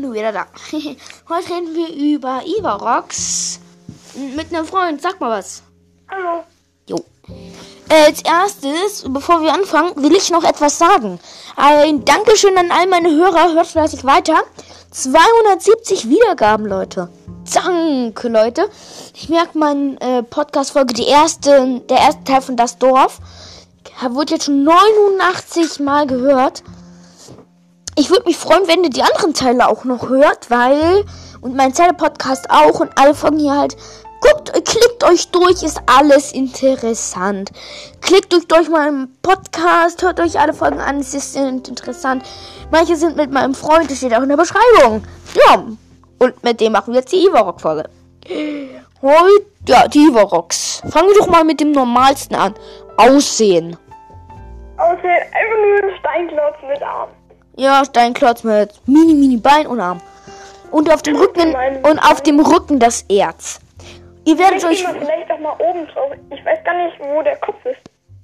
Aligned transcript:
bin 0.00 0.12
wieder 0.12 0.32
da. 0.32 0.46
Heute 1.28 1.50
reden 1.50 1.74
wir 1.74 2.14
über 2.14 2.42
Ivarox 2.46 3.60
mit 4.34 4.52
einem 4.52 4.66
Freund. 4.66 5.02
Sag 5.02 5.20
mal 5.20 5.30
was. 5.30 5.62
Hallo. 6.08 6.44
Jo. 6.88 6.96
Äh, 7.88 8.06
als 8.06 8.22
erstes, 8.22 9.04
bevor 9.08 9.42
wir 9.42 9.52
anfangen, 9.52 9.92
will 9.96 10.14
ich 10.14 10.30
noch 10.30 10.44
etwas 10.44 10.78
sagen. 10.78 11.20
Ein 11.56 12.04
Dankeschön 12.04 12.56
an 12.56 12.70
all 12.70 12.86
meine 12.86 13.10
Hörer. 13.10 13.52
Hört 13.52 13.66
fleißig 13.66 14.04
weiter. 14.04 14.42
270 14.90 16.08
Wiedergaben, 16.08 16.66
Leute. 16.66 17.08
Danke, 17.52 18.28
Leute. 18.28 18.68
Ich 19.14 19.28
merke, 19.28 19.58
meine 19.58 20.00
äh, 20.00 20.22
Podcast-Folge, 20.22 20.94
die 20.94 21.06
erste, 21.06 21.80
der 21.88 21.98
erste 21.98 22.24
Teil 22.24 22.42
von 22.42 22.56
Das 22.56 22.78
Dorf, 22.78 23.18
wurde 24.10 24.34
jetzt 24.34 24.44
schon 24.44 24.64
89 24.64 25.80
Mal 25.80 26.06
gehört. 26.06 26.62
Ich 28.02 28.10
würde 28.10 28.24
mich 28.24 28.36
freuen, 28.36 28.66
wenn 28.66 28.82
ihr 28.82 28.90
die 28.90 29.04
anderen 29.04 29.32
Teile 29.32 29.68
auch 29.68 29.84
noch 29.84 30.08
hört, 30.08 30.50
weil, 30.50 31.04
und 31.40 31.54
mein 31.54 31.72
Zelle-Podcast 31.72 32.50
auch 32.50 32.80
und 32.80 32.90
alle 32.98 33.14
Folgen 33.14 33.38
hier 33.38 33.56
halt, 33.56 33.76
guckt, 34.20 34.52
klickt 34.52 35.04
euch 35.04 35.30
durch, 35.30 35.62
ist 35.62 35.80
alles 35.86 36.32
interessant. 36.32 37.52
Klickt 38.00 38.34
euch 38.34 38.48
durch 38.48 38.68
meinen 38.68 39.16
Podcast, 39.22 40.02
hört 40.02 40.18
euch 40.18 40.40
alle 40.40 40.52
Folgen 40.52 40.80
an, 40.80 40.98
es 40.98 41.14
ist 41.14 41.36
interessant. 41.36 42.24
Manche 42.72 42.96
sind 42.96 43.16
mit 43.16 43.30
meinem 43.30 43.54
Freund, 43.54 43.88
das 43.88 43.98
steht 43.98 44.16
auch 44.16 44.22
in 44.22 44.30
der 44.30 44.36
Beschreibung. 44.36 45.04
Ja, 45.34 45.62
und 46.18 46.42
mit 46.42 46.60
dem 46.60 46.72
machen 46.72 46.94
wir 46.94 46.98
jetzt 47.02 47.12
die 47.12 47.24
Ivarok-Folge. 47.24 47.88
Heute, 49.00 49.46
ja, 49.68 49.86
die 49.86 50.08
Ivaroks. 50.08 50.82
Fangen 50.90 51.06
wir 51.06 51.18
doch 51.20 51.28
mal 51.28 51.44
mit 51.44 51.60
dem 51.60 51.70
normalsten 51.70 52.34
an. 52.34 52.54
Aussehen. 52.96 53.76
Aussehen, 54.76 55.22
einfach 55.30 55.58
nur 55.64 55.88
ein 55.88 55.98
Steinklotz 56.00 56.56
mit 56.68 56.82
Arm. 56.82 57.08
Ja, 57.62 57.84
Steinklotz 57.84 58.42
mit 58.42 58.72
mini, 58.88 59.14
mini 59.14 59.36
Bein 59.36 59.68
und 59.68 59.78
Arm. 59.78 60.00
Und 60.72 60.92
auf 60.92 61.00
dem 61.02 61.14
Rücken, 61.14 61.54
und 61.84 61.98
auf 62.00 62.20
dem 62.20 62.40
Rücken 62.40 62.80
das 62.80 63.02
Erz. 63.02 63.60
Ihr 64.24 64.36
werdet 64.36 64.64
euch, 64.64 64.82
Vielleicht 64.82 64.98
vielleicht 64.98 65.30
auch 65.30 65.38
mal 65.38 65.54
oben 65.60 65.86
drauf. 65.86 66.10
Ich 66.30 66.44
weiß 66.44 66.58
gar 66.64 66.74
nicht, 66.74 66.98
wo 66.98 67.22
der 67.22 67.36
Kopf 67.36 67.64
ist. 67.64 67.78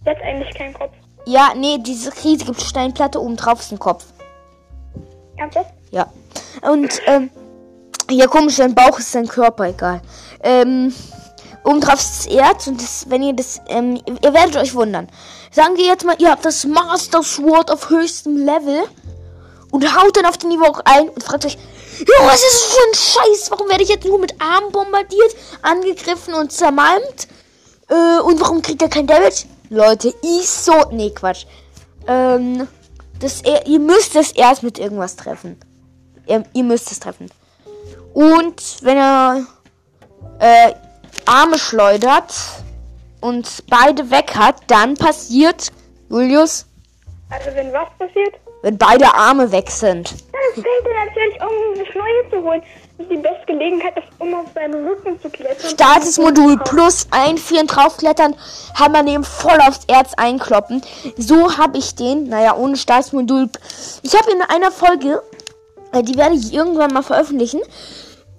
Der 0.04 0.16
hat 0.16 0.22
eigentlich 0.24 0.52
keinen 0.56 0.74
Kopf. 0.74 0.90
ja, 1.24 1.52
nee, 1.54 1.78
diese 1.78 2.10
riesige 2.24 2.52
Steinplatte 2.60 3.22
oben 3.22 3.36
drauf 3.36 3.60
ist 3.60 3.70
ein 3.70 3.78
Kopf. 3.78 4.06
Ernsthaft? 5.36 5.70
Ja. 5.92 6.08
Und, 6.62 7.00
ähm, 7.06 7.30
ja, 8.10 8.26
komisch, 8.26 8.56
sein 8.56 8.74
Bauch 8.74 8.98
ist 8.98 9.12
sein 9.12 9.28
Körper, 9.28 9.68
egal. 9.68 10.00
Ähm, 10.42 10.92
oben 11.62 11.80
drauf 11.80 12.00
ist 12.00 12.26
das 12.26 12.34
Erz 12.34 12.66
und 12.66 12.82
das, 12.82 13.06
wenn 13.08 13.22
ihr 13.22 13.34
das, 13.34 13.60
ähm, 13.68 14.00
ihr 14.04 14.34
werdet 14.34 14.56
euch 14.56 14.74
wundern. 14.74 15.06
Sagen 15.52 15.76
wir 15.76 15.84
jetzt 15.84 16.04
mal, 16.04 16.16
ihr 16.18 16.28
habt 16.28 16.44
das 16.44 16.64
Master 16.64 17.22
Sword 17.22 17.70
auf 17.70 17.88
höchstem 17.88 18.36
Level 18.36 18.82
und 19.70 19.96
haut 19.96 20.16
dann 20.16 20.26
auf 20.26 20.38
den 20.38 20.48
Niveau 20.48 20.76
ein 20.84 21.08
und 21.08 21.22
fragt 21.22 21.44
euch, 21.44 21.58
Jo, 21.98 22.26
was 22.26 22.44
ist 22.44 22.54
das 22.54 22.72
für 22.72 22.88
ein 22.88 22.94
Scheiß? 22.94 23.50
Warum 23.50 23.68
werde 23.68 23.82
ich 23.82 23.88
jetzt 23.88 24.06
nur 24.06 24.18
mit 24.18 24.40
Armen 24.40 24.70
bombardiert, 24.70 25.34
angegriffen 25.62 26.34
und 26.34 26.52
zermalmt? 26.52 27.26
Äh, 27.88 28.20
und 28.20 28.40
warum 28.40 28.62
kriegt 28.62 28.82
er 28.82 28.88
kein 28.88 29.06
Damage? 29.06 29.46
Leute, 29.68 30.14
ich 30.22 30.48
so, 30.48 30.72
nee, 30.92 31.10
Quatsch. 31.10 31.46
Ähm, 32.06 32.68
das, 33.18 33.42
ihr 33.42 33.66
ihr 33.66 33.80
müsst 33.80 34.14
es 34.14 34.30
erst 34.32 34.62
mit 34.62 34.78
irgendwas 34.78 35.16
treffen. 35.16 35.58
Ihr, 36.26 36.44
ihr 36.52 36.64
müsst 36.64 36.92
es 36.92 37.00
treffen. 37.00 37.30
Und 38.14 38.62
wenn 38.82 38.96
er 38.96 39.46
äh, 40.38 40.72
Arme 41.26 41.58
schleudert 41.58 42.32
und 43.20 43.64
beide 43.68 44.10
weg 44.10 44.36
hat, 44.36 44.56
dann 44.68 44.94
passiert, 44.94 45.72
Julius, 46.08 46.66
Also 47.30 47.54
wenn 47.54 47.72
was 47.72 47.88
passiert, 47.98 48.34
wenn 48.62 48.78
beide 48.78 49.14
Arme 49.14 49.50
weg 49.52 49.70
sind. 49.70 50.14
dann 50.32 50.64
fällt 50.64 50.86
er 50.86 51.06
natürlich 51.06 51.40
um, 51.42 51.76
sich 51.76 51.94
neue 51.94 52.30
zu 52.30 52.42
holen. 52.42 52.62
Das 52.98 53.08
die 53.08 53.16
beste 53.16 53.46
Gelegenheit, 53.46 53.96
ist, 53.96 54.08
um 54.18 54.34
auf 54.34 54.46
seinen 54.54 54.86
Rücken 54.86 55.20
zu 55.20 55.30
klettern. 55.30 55.70
Statusmodul 55.70 56.58
plus 56.58 57.06
einführen, 57.12 57.68
draufklettern, 57.68 58.34
Hammer 58.74 59.04
nehmen, 59.04 59.22
voll 59.22 59.58
aufs 59.60 59.84
Erz 59.86 60.14
einkloppen. 60.16 60.82
So 61.16 61.56
habe 61.56 61.78
ich 61.78 61.94
den, 61.94 62.24
naja, 62.24 62.56
ohne 62.56 62.76
Statusmodul. 62.76 63.48
Ich 64.02 64.14
habe 64.16 64.30
in 64.32 64.42
einer 64.42 64.72
Folge, 64.72 65.22
äh, 65.92 66.02
die 66.02 66.16
werde 66.16 66.34
ich 66.34 66.52
irgendwann 66.52 66.92
mal 66.92 67.04
veröffentlichen, 67.04 67.60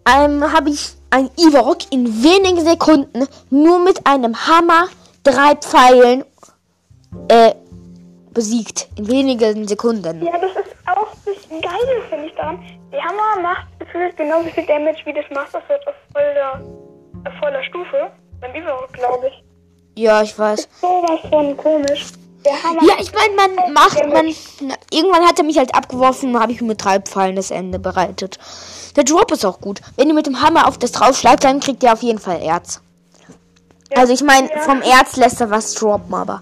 ähm, 0.06 0.52
habe 0.52 0.72
ich 0.72 0.92
ein 1.10 1.30
Ivarok 1.38 1.80
in 1.92 2.24
wenigen 2.24 2.64
Sekunden 2.64 3.28
nur 3.50 3.80
mit 3.80 4.06
einem 4.06 4.36
Hammer, 4.46 4.88
drei 5.24 5.56
Pfeilen, 5.56 6.26
äh, 7.30 7.54
besiegt. 8.34 8.88
In 8.98 9.08
wenigen 9.08 9.68
Sekunden. 9.68 10.24
Ja, 10.24 10.34
das 10.38 10.52
ist 10.52 10.76
auch 10.86 11.08
das 11.26 11.50
Geile, 11.50 12.02
finde 12.10 12.26
ich 12.28 12.36
daran. 12.36 12.60
Die 12.92 12.98
Hammer 12.98 13.42
macht 13.42 13.68
gefühlt 13.80 14.18
genauso 14.18 14.50
viel 14.50 14.66
Damage 14.66 15.06
wie 15.06 15.14
das 15.14 15.26
Master 15.34 15.62
Sword 15.68 15.88
auf 15.88 15.94
voller, 16.14 16.62
auf 17.26 17.34
voller 17.40 17.64
Stufe. 17.64 18.12
Beim 18.42 18.54
Überrock, 18.56 18.92
glaube 18.94 19.28
ich. 19.28 19.44
Ja, 20.02 20.22
ich 20.22 20.38
weiß. 20.38 20.68
Sowas 20.82 21.20
von 21.30 21.56
komisch. 21.58 22.08
Ja, 22.46 22.94
ich 23.00 23.12
meine, 23.14 23.36
man 23.36 23.74
macht, 23.74 23.98
man. 24.08 24.34
Na, 24.62 24.76
irgendwann 24.92 25.28
hat 25.28 25.38
er 25.38 25.44
mich 25.44 25.58
halt 25.58 25.76
abgeworfen, 25.76 26.40
habe 26.40 26.54
ich 26.54 26.62
mit 26.62 26.82
drei 26.84 27.00
Pfeilen 27.02 27.36
das 27.36 27.52
Ende 27.52 27.80
bereitet. 27.80 28.40
Der 28.96 29.04
Drop 29.04 29.30
ist 29.34 29.46
auch 29.46 29.60
gut. 29.60 29.82
Wenn 29.98 30.08
ihr 30.08 30.14
mit 30.14 30.26
dem 30.26 30.42
Hammer 30.42 30.68
auf 30.68 30.78
das 30.78 30.94
draufschlagt, 30.94 31.44
dann 31.44 31.60
kriegt 31.60 31.84
ihr 31.84 31.92
auf 31.92 32.02
jeden 32.02 32.20
Fall 32.20 32.42
Erz. 32.42 32.82
Also 33.96 34.14
ich 34.14 34.24
meine, 34.24 34.50
Ja. 34.50 34.60
vom 34.62 34.82
Erz 34.82 35.18
lässt 35.18 35.42
er 35.42 35.50
was 35.52 35.74
droppen, 35.74 36.14
aber. 36.14 36.42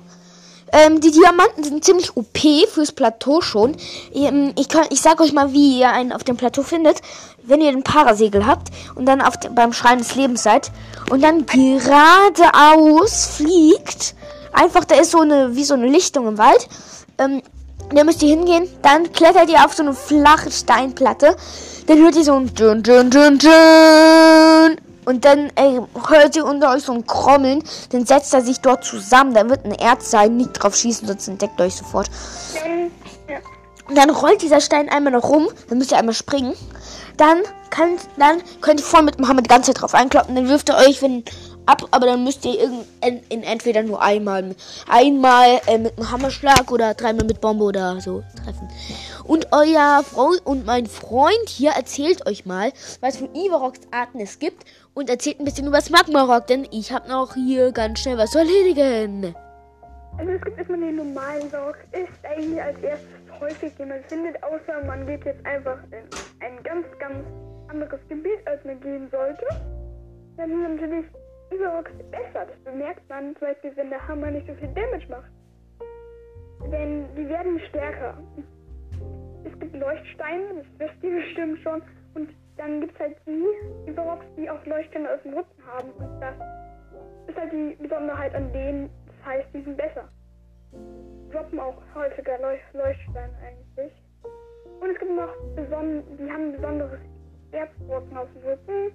Ähm, 0.72 1.00
die 1.00 1.11
Diamanten 1.11 1.63
sind 1.63 1.85
ziemlich 1.85 2.16
OP 2.17 2.38
fürs 2.69 2.91
Plateau 2.91 3.41
schon. 3.41 3.75
Ähm, 4.13 4.53
ich, 4.57 4.67
kann, 4.69 4.85
ich 4.89 5.01
sag 5.01 5.22
euch 5.22 5.33
mal, 5.33 5.53
wie 5.53 5.79
ihr 5.79 5.89
einen 5.89 6.11
auf 6.11 6.23
dem 6.23 6.38
Plateau 6.38 6.63
findet. 6.63 7.01
Wenn 7.44 7.61
ihr 7.61 7.72
den 7.72 7.83
Parasegel 7.83 8.45
habt 8.45 8.69
und 8.95 9.06
dann 9.06 9.22
auf 9.22 9.38
dem, 9.38 9.56
beim 9.56 9.72
Schrein 9.72 10.00
des 10.00 10.16
Lebens 10.16 10.44
seid 10.44 10.72
und 11.09 11.23
dann 11.23 11.45
geradeaus 11.45 13.25
fliegt. 13.38 14.16
Einfach, 14.51 14.83
da 14.83 14.95
ist 14.95 15.11
so 15.11 15.22
eine, 15.22 15.56
wie 15.56 15.63
so 15.63 15.75
eine 15.75 15.88
Lichtung 15.88 16.27
im 16.27 16.38
Wald. 16.38 16.67
Ähm, 17.17 17.41
da 17.94 18.03
müsst 18.03 18.22
ihr 18.22 18.29
hingehen, 18.29 18.67
dann 18.81 19.13
klettert 19.13 19.50
ihr 19.50 19.63
auf 19.63 19.73
so 19.73 19.83
eine 19.83 19.94
flache 19.94 20.51
Steinplatte. 20.51 21.38
Dann 21.85 22.00
hört 22.00 22.17
ihr 22.17 22.23
so 22.25 22.33
ein 22.33 22.53
dün, 22.53 22.83
dün, 22.83 23.09
dün, 23.09 23.39
dün. 23.39 24.77
Und 25.07 25.23
dann 25.23 25.50
ey, 25.56 25.79
hört 26.09 26.35
ihr 26.35 26.44
unter 26.44 26.73
euch 26.73 26.84
so 26.84 26.91
ein 26.91 27.07
Krommeln. 27.07 27.63
Dann 27.91 28.06
setzt 28.06 28.34
er 28.34 28.41
sich 28.41 28.59
dort 28.59 28.84
zusammen. 28.84 29.34
Da 29.34 29.50
wird 29.50 29.63
ein 29.63 29.72
Erz 29.72 30.12
sein. 30.12 30.35
Nicht 30.35 30.51
drauf 30.51 30.75
schießen, 30.75 31.07
sonst 31.07 31.29
entdeckt 31.29 31.62
euch 31.62 31.75
sofort. 31.75 32.09
Dann. 32.53 32.91
Und 33.88 33.97
dann 33.97 34.09
rollt 34.09 34.41
dieser 34.41 34.59
Stein 34.59 34.90
einmal 34.90 35.13
noch 35.13 35.29
rum. 35.29 35.47
Dann 35.69 35.78
müsst 35.78 35.91
ihr 35.91 35.97
einmal 35.97 36.13
springen. 36.13 36.56
Dann, 37.16 37.40
kann, 37.69 37.95
dann 38.18 38.41
könnt 38.59 38.81
ihr 38.81 38.85
voll 38.85 39.03
mit 39.03 39.18
dem 39.18 39.29
Hammer 39.29 39.41
die 39.41 39.47
ganze 39.47 39.72
Zeit 39.72 39.81
drauf 39.81 39.94
einkloppen. 39.94 40.35
Dann 40.35 40.50
wirft 40.50 40.68
er 40.68 40.78
euch 40.85 41.01
wenn, 41.01 41.24
ab. 41.67 41.83
Aber 41.91 42.05
dann 42.05 42.23
müsst 42.23 42.45
ihr 42.45 42.63
in, 43.01 43.22
in, 43.29 43.44
entweder 43.44 43.83
nur 43.83 44.01
einmal, 44.01 44.55
einmal 44.88 45.59
äh, 45.67 45.78
mit 45.78 45.97
einem 45.97 46.11
Hammerschlag 46.11 46.72
oder 46.72 46.94
dreimal 46.94 47.25
mit 47.25 47.41
Bombe 47.41 47.66
oder 47.66 48.00
so 48.01 48.23
treffen. 48.44 48.67
Und 49.23 49.47
euer 49.51 50.03
Freund 50.03 50.45
und 50.45 50.66
mein 50.66 50.85
Freund 50.85 51.47
hier 51.47 51.72
erzählt 51.72 52.25
euch 52.25 52.45
mal, 52.45 52.72
was 53.01 53.17
für 53.17 53.29
Ivarox 53.33 53.81
Arten 53.91 54.19
es 54.19 54.39
gibt. 54.39 54.66
Und 54.94 55.09
erzählt 55.09 55.39
ein 55.39 55.45
bisschen 55.45 55.67
über 55.67 55.77
das 55.77 55.89
Magmarock. 55.89 56.47
Denn 56.47 56.67
ich 56.72 56.91
habe 56.91 57.07
noch 57.07 57.35
hier 57.35 57.72
ganz 57.72 58.00
schnell 58.00 58.17
was 58.17 58.31
zu 58.31 58.39
erledigen. 58.39 59.35
Also 60.17 60.31
es 60.31 60.41
gibt 60.41 60.57
erstmal 60.57 60.79
den 60.79 60.95
normalen 60.95 61.50
Saug. 61.51 61.75
Ist 61.91 62.09
eigentlich 62.25 62.59
als 62.59 62.79
erstes 62.79 63.07
häufig, 63.39 63.75
den 63.75 63.89
man 63.89 64.03
findet, 64.07 64.41
außer 64.44 64.83
man 64.85 65.06
geht 65.06 65.25
jetzt 65.25 65.45
einfach 65.45 65.77
in 65.91 66.03
ein 66.45 66.63
ganz, 66.63 66.85
ganz 67.00 67.23
anderes 67.67 68.00
Gebiet, 68.09 68.39
als 68.45 68.63
man 68.66 68.79
gehen 68.81 69.07
sollte. 69.11 69.45
Dann 70.38 70.50
sind 70.50 70.75
natürlich 70.75 71.06
Überrocks 71.52 71.91
besser. 72.12 72.46
Das 72.46 72.58
bemerkt 72.63 73.08
man 73.09 73.35
zum 73.38 73.47
Beispiel, 73.47 73.72
wenn 73.75 73.90
der 73.90 74.06
Hammer 74.08 74.31
nicht 74.31 74.47
so 74.47 74.53
viel 74.56 74.69
Damage 74.69 75.08
macht. 75.09 75.31
Denn 76.71 77.06
die 77.16 77.30
werden 77.30 77.60
stärker. 77.69 78.18
Es 79.44 79.60
gibt 79.60 79.75
Leuchtsteine, 79.75 80.56
das 80.56 80.66
wisst 80.80 81.04
ihr 81.04 81.16
bestimmt 81.16 81.60
schon. 81.60 81.81
Und 82.16 82.30
dann 82.57 82.81
gibt 82.81 82.94
es 82.95 83.00
halt 83.00 83.18
die 83.25 83.89
Überrocks, 83.89 84.25
die 84.38 84.50
auch 84.50 84.66
Leuchtsteine 84.66 85.12
aus 85.13 85.21
dem 85.24 85.33
Rücken 85.33 85.66
haben. 85.66 85.92
Und 85.92 86.19
das 86.19 86.36
ist 87.27 87.38
halt 87.38 87.51
die 87.51 87.77
Besonderheit 87.81 88.33
an 88.36 88.51
denen. 88.51 88.89
Das 89.06 89.25
heißt, 89.25 89.48
die 89.54 89.62
sind 89.62 89.77
besser. 89.77 90.10
Droppen 91.31 91.60
auch 91.60 91.77
häufiger 91.94 92.39
Leuch 92.39 92.62
Leuchtsteine 92.74 93.33
eigentlich. 93.45 93.94
Und 94.80 94.89
es 94.89 95.00
gibt 95.00 95.12
noch 95.12 95.33
die 95.56 96.31
haben 96.31 96.50
ein 96.50 96.51
besonderes 96.54 97.00
Erzbrocken 97.51 98.18
auf 98.18 98.27
dem 98.33 98.44
Rücken. 98.44 98.92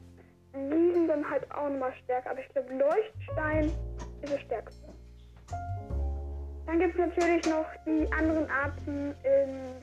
Sind 0.52 1.08
dann 1.08 1.28
halt 1.28 1.50
auch 1.52 1.68
nochmal 1.68 1.92
stärker. 2.04 2.30
Aber 2.30 2.40
ich 2.40 2.48
glaube, 2.50 2.68
Leuchtstein 2.74 3.66
ist 4.22 4.32
das 4.32 4.40
stärkste. 4.42 4.82
Dann 6.66 6.78
gibt 6.78 6.94
es 6.94 7.00
natürlich 7.00 7.46
noch 7.46 7.66
die 7.86 8.06
anderen 8.12 8.48
Arten 8.50 9.14
in 9.24 9.74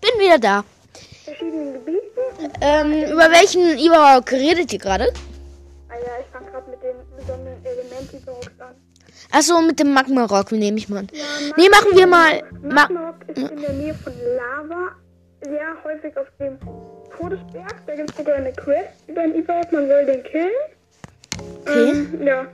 Bin 0.00 0.20
wieder 0.20 0.38
da. 0.38 0.64
verschiedenen 1.24 1.72
Gebieten. 1.74 2.52
Ähm, 2.60 2.92
über 3.12 3.30
welchen 3.30 3.78
Ivarok 3.78 4.30
redet 4.32 4.72
ihr 4.72 4.78
gerade? 4.78 5.12
Ah 5.88 5.94
ja, 5.94 6.20
ich 6.20 6.26
fange 6.32 6.50
gerade 6.50 6.70
mit 6.70 6.82
den 6.82 6.96
besonderen 7.16 7.64
Elementen 7.64 8.28
an. 8.60 8.74
Achso, 9.32 9.60
mit 9.60 9.78
dem 9.78 9.92
Magmarock 9.92 10.52
nehme 10.52 10.78
ich 10.78 10.88
mal 10.88 10.98
an. 10.98 11.08
Nee, 11.56 11.68
machen 11.68 11.96
wir 11.96 12.06
mal. 12.06 12.42
Ma 12.62 12.74
Magmarok 12.88 13.28
ist 13.28 13.50
in 13.50 13.60
der 13.60 13.72
Nähe 13.72 13.94
von 13.94 14.12
Lava 14.12 14.96
sehr 15.42 15.84
häufig 15.84 16.16
auf 16.16 16.26
dem 16.38 16.58
Todesberg. 17.16 17.74
Da 17.86 17.94
gibt 17.94 18.10
es 18.10 18.16
sogar 18.16 18.36
eine 18.36 18.52
Quest 18.52 19.08
über 19.08 19.22
den 19.22 19.34
Ivarok, 19.36 19.72
man 19.72 19.88
soll 19.88 20.06
den 20.06 20.22
killen. 20.22 20.50
Okay. 21.62 21.90
Ähm, 21.90 22.26
ja, 22.26 22.46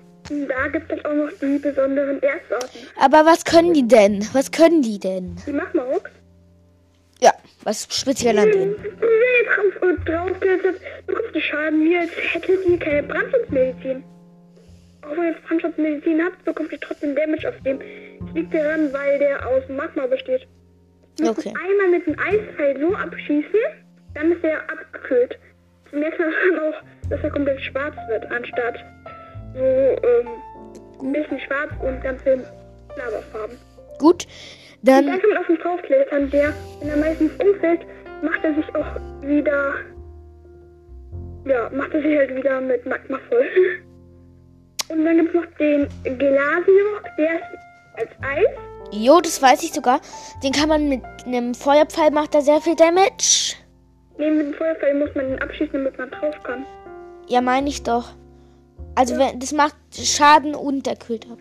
da 0.49 0.69
gibt 0.69 0.91
es 0.93 1.05
auch 1.05 1.15
noch 1.15 1.31
die 1.41 1.59
besonderen 1.59 2.23
Erzarten. 2.23 2.79
Aber 3.01 3.25
was 3.25 3.45
können 3.45 3.75
die 3.75 3.87
denn? 3.87 4.27
Was 4.33 4.51
können 4.51 4.83
die 4.83 4.99
denn? 4.99 5.37
Die 5.47 5.53
Magmaroks. 5.53 6.11
Ja, 7.21 7.33
was 7.65 7.87
speziell 7.91 8.39
an 8.39 8.51
denen? 8.51 8.75
Drauf, 8.75 9.83
und 9.83 10.09
drauf 10.09 10.41
gesetzt 10.41 10.83
bekommst 11.07 11.35
du 11.35 11.41
Schaden, 11.41 11.85
wie 11.85 11.97
als 11.97 12.11
hättet 12.33 12.67
ihr 12.67 12.79
keine 12.79 13.03
Brandschutzmedizin. 13.05 14.05
Auch 15.03 15.17
wenn 15.17 15.33
ihr 15.33 15.37
Brandschutzmedizin 15.47 16.23
habt, 16.23 16.45
bekommt 16.45 16.73
ihr 16.73 16.81
trotzdem 16.81 17.15
Damage 17.15 17.49
auf 17.49 17.55
dem. 17.65 17.79
Das 17.79 18.35
liegt 18.35 18.53
daran, 18.55 18.93
weil 18.93 19.19
der 19.19 19.47
aus 19.47 19.63
Magma 19.69 20.07
besteht. 20.07 20.47
Müsst 21.21 21.39
Okay. 21.39 21.55
einmal 21.57 21.89
mit 21.99 22.07
dem 22.07 22.17
Eispfeil 22.19 22.79
so 22.81 22.95
abschießen, 22.95 23.61
dann 24.15 24.33
ist 24.33 24.45
er 24.45 24.59
abgekühlt. 24.71 25.39
Zum 25.91 26.01
Mal 26.01 26.11
dann 26.19 26.59
auch, 26.61 27.09
dass 27.11 27.23
er 27.23 27.31
komplett 27.31 27.61
schwarz 27.63 27.95
wird, 28.09 28.31
anstatt 28.31 28.77
so 29.55 29.61
ähm, 29.63 30.29
ein 31.01 31.13
bisschen 31.13 31.41
schwarz 31.41 31.71
und 31.83 32.03
ganz 32.03 32.23
viel 32.23 32.45
Lavafarben. 32.97 33.57
Gut, 33.99 34.27
Dann 34.83 35.07
dann 35.07 35.21
kann 35.21 35.31
man 35.31 35.39
auf 35.39 35.49
ihn 35.49 35.59
draufklettern, 35.59 36.31
der, 36.31 36.53
wenn 36.81 36.89
er 36.91 36.97
meistens 36.99 37.33
umfällt, 37.39 37.81
macht 38.23 38.45
er 38.45 38.55
sich 38.55 38.75
auch 38.75 38.97
wieder, 39.23 39.75
ja, 41.47 41.71
macht 41.71 41.95
er 41.95 42.03
sich 42.03 42.17
halt 42.17 42.35
wieder 42.37 42.61
mit 42.61 42.85
Magma 42.85 43.19
voll. 43.29 43.47
Und 44.89 45.05
dann 45.05 45.17
gibt 45.17 45.29
es 45.31 45.35
noch 45.35 45.47
den 45.59 45.89
Gelasiok, 46.19 47.03
der 47.19 47.35
ist 47.35 47.43
als 47.97 48.11
Eis. 48.23 48.47
Jo, 48.93 49.21
das 49.21 49.41
weiß 49.41 49.63
ich 49.63 49.73
sogar. 49.73 50.01
Den 50.43 50.53
kann 50.53 50.69
man 50.69 50.89
mit 50.89 51.03
einem 51.25 51.55
Feuerpfeil 51.55 52.11
macht 52.11 52.35
er 52.35 52.43
sehr 52.43 52.61
viel 52.61 52.77
Damage. 52.77 53.57
Neben 54.19 54.39
dem 54.39 54.55
Feuerfall 54.55 54.95
muss 54.95 55.15
man 55.15 55.29
ihn 55.31 55.39
abschießen, 55.39 55.73
damit 55.73 55.99
man 55.99 56.11
drauf 56.11 56.35
kann. 56.43 56.65
Ja, 57.29 57.41
meine 57.41 57.69
ich 57.69 57.83
doch. 57.83 58.13
Also 58.95 59.19
wenn 59.19 59.39
das 59.41 59.53
macht 59.53 59.77
Schaden 59.93 60.55
und 60.55 60.87
er 60.87 60.97
kühlt 60.97 61.27
ab. 61.31 61.39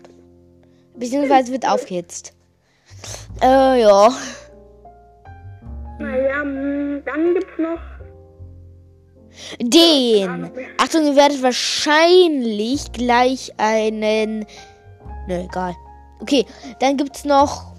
Beziehungsweise 0.94 1.52
wird 1.52 1.68
aufgehitzt. 1.68 2.34
Äh, 3.42 3.80
ja. 3.80 4.12
Naja, 5.98 6.44
mm, 6.44 7.02
dann 7.04 7.34
gibt's 7.34 7.58
noch, 7.58 7.80
Den. 9.60 10.50
Achtung, 10.78 11.06
ihr 11.06 11.16
werdet 11.16 11.42
wahrscheinlich 11.42 12.92
gleich 12.92 13.52
einen. 13.58 14.46
Ne, 15.28 15.44
egal. 15.44 15.74
Okay, 16.20 16.46
dann 16.80 16.96
gibt's 16.96 17.24
noch 17.24 17.76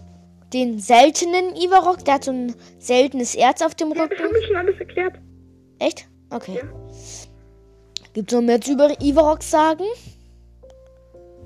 den 0.53 0.79
seltenen 0.79 1.55
Ivarok. 1.55 2.05
Der 2.05 2.15
hat 2.15 2.23
so 2.23 2.31
ein 2.31 2.55
seltenes 2.79 3.35
Erz 3.35 3.61
auf 3.61 3.75
dem 3.75 3.89
ja, 3.89 3.95
das 3.95 4.11
Rücken. 4.11 4.23
habe 4.23 4.39
ich 4.39 4.47
schon 4.47 4.55
alles 4.55 4.79
erklärt. 4.79 5.15
Echt? 5.79 6.07
Okay. 6.29 6.59
Ja. 6.61 6.63
Gibt's 8.13 8.33
noch 8.33 8.41
mehr 8.41 8.61
zu 8.61 8.73
über 8.73 8.89
Ivarok 9.01 9.43
sagen? 9.43 9.83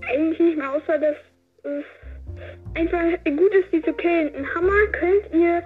Eigentlich 0.09 0.39
nicht 0.39 0.57
mehr, 0.57 0.71
außer 0.71 0.97
dass 0.97 1.15
es 1.63 1.83
einfach 2.75 3.23
gut 3.25 3.53
ist, 3.53 3.71
die 3.71 3.81
zu 3.81 3.93
killen. 3.93 4.33
Ein 4.35 4.55
Hammer 4.55 4.87
könnt 4.91 5.33
ihr 5.33 5.63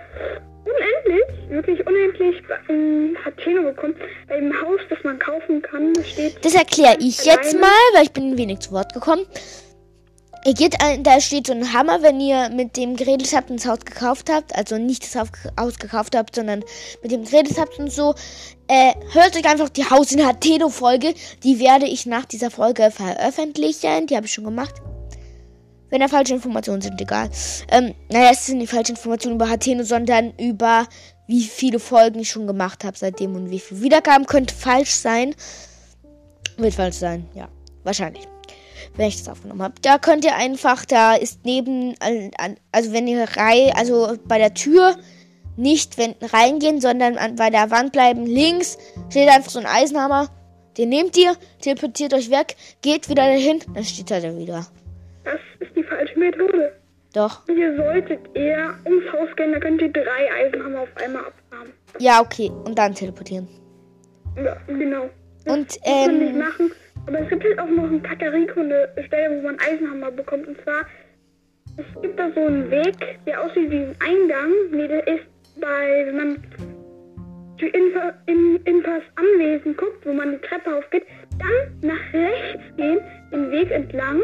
unendlich, 0.65 1.49
wirklich 1.49 1.87
unendlich 1.87 2.41
in 2.67 3.15
Hateno 3.23 3.63
bekommen. 3.63 3.95
Bei 4.27 4.39
dem 4.39 4.53
Haus, 4.61 4.79
das 4.89 4.99
man 5.03 5.19
kaufen 5.19 5.61
kann, 5.61 5.93
das 5.93 6.09
steht. 6.09 6.43
Das 6.43 6.55
erkläre 6.55 6.97
ich 6.99 7.23
jetzt 7.23 7.53
mal, 7.59 7.69
weil 7.93 8.03
ich 8.03 8.11
bin 8.11 8.37
wenig 8.37 8.59
zu 8.59 8.71
Wort 8.71 8.93
gekommen. 8.93 9.25
Ihr 10.45 10.53
geht 10.53 10.79
ein, 10.79 11.01
da 11.01 11.19
steht 11.19 11.47
so 11.47 11.53
ein 11.53 11.73
Hammer, 11.73 12.03
wenn 12.03 12.19
ihr 12.19 12.49
mit 12.49 12.77
dem 12.77 12.95
geredet 12.95 13.33
habt 13.33 13.49
und 13.49 13.59
das 13.59 13.65
Haus 13.65 13.79
gekauft 13.79 14.29
habt, 14.29 14.55
also 14.55 14.77
nicht 14.77 15.03
das 15.03 15.15
Haus- 15.15 15.79
gekauft 15.79 16.15
habt, 16.15 16.35
sondern 16.35 16.63
mit 17.01 17.11
dem 17.11 17.25
geredet 17.25 17.57
habt 17.57 17.79
und 17.79 17.91
so, 17.91 18.13
äh, 18.67 18.93
hört 19.13 19.35
euch 19.35 19.45
einfach 19.49 19.69
die 19.69 19.89
Haus 19.89 20.11
in 20.11 20.23
Hateno 20.23 20.69
Folge, 20.69 21.15
die 21.43 21.59
werde 21.59 21.87
ich 21.87 22.05
nach 22.05 22.25
dieser 22.25 22.51
Folge 22.51 22.91
veröffentlichen, 22.91 24.05
die 24.05 24.15
habe 24.15 24.27
ich 24.27 24.33
schon 24.33 24.43
gemacht. 24.43 24.75
Wenn 25.89 26.01
da 26.01 26.07
falsche 26.07 26.35
Informationen 26.35 26.81
sind, 26.81 27.01
egal. 27.01 27.31
Ähm, 27.71 27.95
naja, 28.11 28.29
es 28.31 28.45
sind 28.45 28.59
nicht 28.59 28.69
falsche 28.69 28.91
Informationen 28.91 29.37
über 29.37 29.49
Hateno, 29.49 29.83
sondern 29.83 30.31
über 30.37 30.85
wie 31.25 31.41
viele 31.41 31.79
Folgen 31.79 32.19
ich 32.19 32.29
schon 32.29 32.45
gemacht 32.45 32.83
habe 32.83 32.95
seitdem 32.95 33.35
und 33.35 33.49
wie 33.49 33.59
viele 33.59 33.81
Wiedergaben 33.81 34.27
könnte 34.27 34.53
falsch 34.53 34.91
sein. 34.91 35.33
Wird 36.57 36.75
falsch 36.75 36.97
sein, 36.97 37.27
ja. 37.33 37.47
Wahrscheinlich. 37.83 38.27
Wenn 38.97 39.07
ich 39.07 39.17
das 39.17 39.29
aufgenommen 39.29 39.61
habe. 39.61 39.75
Da 39.81 39.97
könnt 39.97 40.23
ihr 40.23 40.35
einfach, 40.35 40.85
da 40.85 41.15
ist 41.15 41.41
neben, 41.43 41.95
also 42.71 42.93
wenn 42.93 43.07
ihr 43.07 43.25
rein, 43.35 43.71
also 43.75 44.17
bei 44.25 44.37
der 44.37 44.53
Tür 44.53 44.95
nicht 45.57 45.97
wenn, 45.97 46.15
reingehen, 46.21 46.81
sondern 46.81 47.17
an, 47.17 47.35
bei 47.35 47.49
der 47.49 47.71
Wand 47.71 47.91
bleiben, 47.91 48.25
links 48.25 48.77
steht 49.09 49.29
einfach 49.29 49.49
so 49.49 49.59
ein 49.59 49.65
Eisenhammer. 49.65 50.29
Den 50.77 50.89
nehmt 50.89 51.17
ihr, 51.17 51.35
teleportiert 51.61 52.13
euch 52.13 52.29
weg, 52.29 52.55
geht 52.81 53.09
wieder 53.09 53.23
dahin, 53.23 53.59
dann 53.73 53.83
steht 53.83 54.11
er 54.11 54.21
da 54.21 54.37
wieder. 54.37 54.67
Das 55.23 55.39
ist 55.59 55.75
die 55.75 55.83
falsche 55.83 56.19
Methode. 56.19 56.73
Doch. 57.13 57.47
Ihr 57.47 57.75
solltet 57.77 58.19
eher 58.35 58.77
ums 58.85 59.05
Haus 59.13 59.33
gehen, 59.37 59.53
da 59.53 59.59
könnt 59.59 59.81
ihr 59.81 59.91
drei 59.91 60.45
Eisenhammer 60.45 60.81
auf 60.81 60.89
einmal 61.01 61.25
abfarmen. 61.25 61.73
Ja, 61.99 62.19
okay. 62.19 62.51
Und 62.65 62.77
dann 62.77 62.93
teleportieren. 62.93 63.47
Ja, 64.35 64.57
genau. 64.67 65.09
Und, 65.45 65.69
Das 65.69 65.79
muss 65.79 66.07
man 66.07 66.19
nicht 66.19 66.29
ähm, 66.31 66.39
machen. 66.39 66.71
Aber 67.07 67.19
es 67.19 67.29
gibt 67.29 67.43
halt 67.43 67.59
auch 67.59 67.69
noch 67.69 67.83
ein 67.83 68.01
Kakariko, 68.01 68.61
eine 68.61 68.89
Stelle, 69.05 69.37
wo 69.37 69.41
man 69.43 69.57
Eisenhammer 69.59 70.11
bekommt. 70.11 70.47
Und 70.47 70.59
zwar, 70.63 70.81
es 71.77 72.01
gibt 72.01 72.19
da 72.19 72.31
so 72.33 72.41
einen 72.41 72.69
Weg, 72.71 72.95
der 73.25 73.43
aussieht 73.43 73.69
wie 73.69 73.77
ein 73.77 73.95
Eingang. 73.99 74.51
Nee, 74.71 74.87
der 74.87 75.07
ist 75.07 75.25
bei, 75.59 76.05
wenn 76.07 76.17
man 76.17 76.43
zu 77.59 77.65
Infa, 77.67 78.13
in, 78.25 78.59
Inpas 78.65 79.03
Anwesen 79.15 79.77
guckt, 79.77 80.05
wo 80.05 80.13
man 80.13 80.31
die 80.31 80.47
Treppe 80.47 80.75
aufgeht, 80.75 81.05
dann 81.37 81.89
nach 81.89 82.13
rechts 82.13 82.63
gehen, 82.77 82.99
den 83.31 83.51
Weg 83.51 83.71
entlang. 83.71 84.21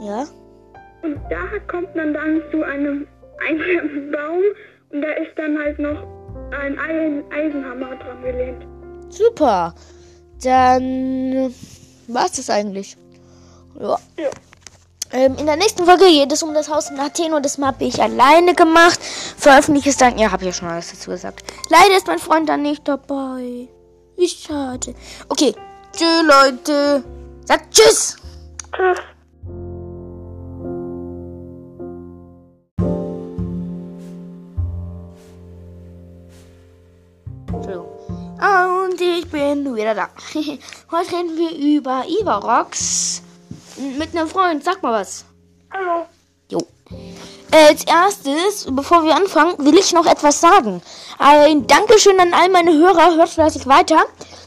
ja. 0.00 0.24
Und 1.02 1.18
da 1.30 1.58
kommt 1.66 1.94
man 1.96 2.14
dann 2.14 2.40
zu 2.52 2.62
einem 2.62 3.08
Baum. 4.12 4.42
Und 4.90 5.02
da 5.02 5.10
ist 5.12 5.36
dann 5.36 5.58
halt 5.58 5.78
noch 5.80 6.06
ein 6.52 6.78
Eisen, 6.78 7.24
Eisenhammer 7.32 7.96
dran 7.96 8.22
gelehnt. 8.22 8.66
Super. 9.08 9.74
Dann 10.44 11.52
war's 12.14 12.32
das 12.32 12.50
eigentlich. 12.50 12.96
Ja. 13.80 13.98
Ja. 14.16 14.30
Ähm, 15.12 15.36
in 15.36 15.44
der 15.44 15.56
nächsten 15.56 15.84
Folge 15.84 16.06
geht 16.06 16.32
es 16.32 16.42
um 16.42 16.54
das 16.54 16.70
Haus 16.70 16.90
in 16.90 16.98
Athen 16.98 17.34
und 17.34 17.44
das 17.44 17.58
habe 17.58 17.84
ich 17.84 18.00
alleine 18.00 18.54
gemacht. 18.54 18.98
Veröffentliche 19.36 19.90
es 19.90 19.98
dann. 19.98 20.18
Ja, 20.18 20.30
habe 20.30 20.42
ich 20.42 20.46
ja 20.46 20.52
schon 20.52 20.68
alles 20.68 20.90
dazu 20.90 21.10
gesagt. 21.10 21.44
Leider 21.68 21.96
ist 21.96 22.06
mein 22.06 22.18
Freund 22.18 22.48
dann 22.48 22.62
nicht 22.62 22.88
dabei. 22.88 23.68
Wie 24.16 24.28
schade. 24.28 24.94
Okay. 25.28 25.54
Tschüss, 25.92 26.22
Leute. 26.22 27.04
Sagt 27.44 27.74
Tschüss. 27.74 28.16
Tschüss. 28.74 28.98
Bin 39.54 39.76
wieder 39.76 39.94
da. 39.94 40.08
Heute 40.90 41.12
reden 41.12 41.36
wir 41.36 41.76
über 41.76 42.04
Ivarox. 42.08 43.22
Mit 43.98 44.16
einem 44.16 44.28
Freund. 44.28 44.64
Sag 44.64 44.82
mal 44.82 44.92
was. 44.92 45.24
Hallo. 45.70 46.06
Jo. 46.50 46.60
Als 47.50 47.84
erstes, 47.84 48.66
bevor 48.70 49.04
wir 49.04 49.14
anfangen, 49.14 49.54
will 49.58 49.76
ich 49.76 49.92
noch 49.92 50.06
etwas 50.06 50.40
sagen. 50.40 50.80
Ein 51.18 51.66
Dankeschön 51.66 52.18
an 52.18 52.32
all 52.32 52.48
meine 52.48 52.72
Hörer. 52.72 53.16
Hört 53.16 53.28
fleißig 53.28 53.66
weiter. 53.66 54.00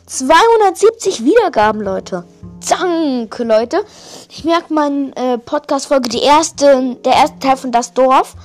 270 0.08 1.24
Wiedergaben, 1.24 1.82
Leute. 1.82 2.26
Danke, 2.68 3.44
Leute. 3.44 3.86
Ich 4.30 4.44
merke 4.44 4.74
meine 4.74 5.16
äh, 5.16 5.38
Podcast-Folge, 5.38 6.10
die 6.10 6.22
erste, 6.22 6.96
der 7.06 7.14
erste 7.14 7.40
Teil 7.40 7.58
von 7.58 7.72
Das 7.72 7.94
Dorf, 7.94 8.36